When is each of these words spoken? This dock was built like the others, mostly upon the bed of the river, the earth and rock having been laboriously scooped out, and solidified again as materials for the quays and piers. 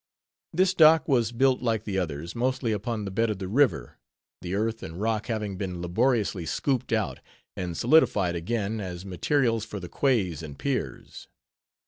This 0.51 0.73
dock 0.73 1.07
was 1.07 1.31
built 1.31 1.61
like 1.61 1.83
the 1.83 1.99
others, 1.99 2.33
mostly 2.33 2.71
upon 2.71 3.05
the 3.05 3.11
bed 3.11 3.29
of 3.29 3.37
the 3.37 3.47
river, 3.47 3.99
the 4.41 4.55
earth 4.55 4.81
and 4.81 4.99
rock 4.99 5.27
having 5.27 5.57
been 5.59 5.79
laboriously 5.79 6.47
scooped 6.47 6.91
out, 6.91 7.19
and 7.55 7.77
solidified 7.77 8.35
again 8.35 8.79
as 8.79 9.05
materials 9.05 9.63
for 9.63 9.79
the 9.79 9.89
quays 9.89 10.41
and 10.41 10.57
piers. 10.57 11.27